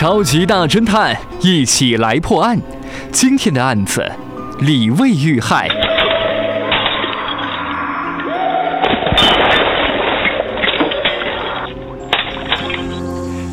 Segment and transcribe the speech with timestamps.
[0.00, 2.58] 超级大侦探一起来破案。
[3.12, 4.02] 今天的案子，
[4.60, 5.68] 李卫遇害。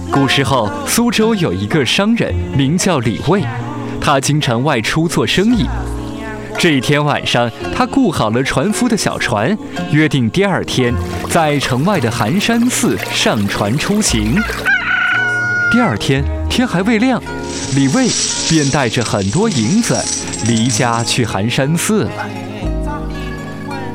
[0.10, 3.44] 古时候，苏州有一个商人，名叫李卫，
[4.00, 5.66] 他经常外出做生意。
[6.58, 9.58] 这一天晚上，他雇好了船夫的小船，
[9.92, 10.96] 约定第二天
[11.30, 14.42] 在城外的寒山寺上船出行。
[15.70, 17.22] 第二天天还未亮，
[17.76, 18.08] 李卫
[18.50, 19.98] 便带着很多银子
[20.48, 22.12] 离家去寒山寺了。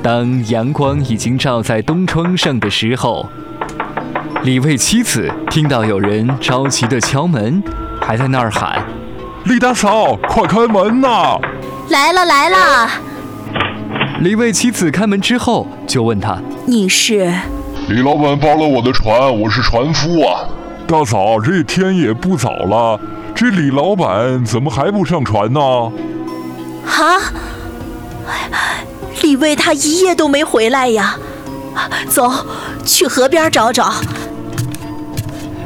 [0.02, 3.27] 当阳光已经照在东窗上的时候，
[4.42, 7.62] 李卫妻子听到有人着急的敲门，
[8.00, 8.84] 还在那儿喊
[9.46, 11.38] ：“李大嫂，快开门呐！”
[11.88, 12.91] 来了来了，
[14.20, 17.32] 李卫妻子开门之后就问他：“你是？”
[17.88, 20.44] 李老板包了我的船，我是船夫啊。
[20.86, 23.00] 大嫂，这天也不早了，
[23.34, 25.60] 这李老板怎么还不上船呢？
[26.86, 27.19] 啊！
[29.22, 31.16] 李卫他一夜都没回来呀。
[32.08, 32.30] 走，
[32.84, 33.94] 去河边找找。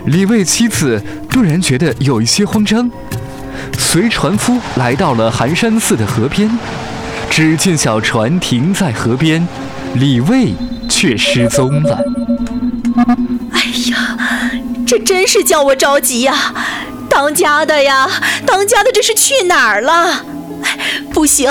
[0.04, 2.88] 李卫妻子顿然觉得有一些慌张。
[3.76, 6.48] 随船夫来到了寒山寺的河边，
[7.28, 9.46] 只见小船停在河边，
[9.94, 10.52] 李卫
[10.88, 11.98] 却失踪了。
[13.52, 14.16] 哎呀，
[14.86, 16.54] 这真是叫我着急呀！
[17.10, 18.08] 当家的呀，
[18.46, 20.24] 当家的这是去哪儿了？
[21.12, 21.50] 不行，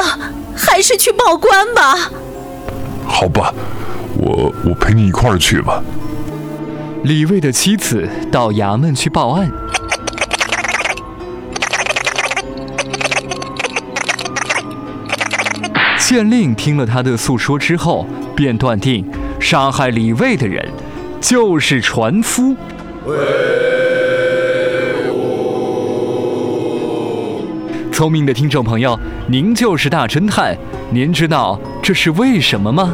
[0.55, 2.09] 还是去报官吧。
[3.05, 3.53] 好吧，
[4.17, 5.83] 我我陪你一块儿去吧。
[7.03, 9.52] 李卫的妻子到衙门去报案。
[15.99, 19.05] 县令听了他的诉说之后，便断定
[19.42, 20.66] 杀害李卫的人
[21.20, 22.55] 就是船夫。
[27.92, 30.58] 聪明的听众朋友，您就是大侦探，
[30.92, 32.94] 您知道这是为什么吗？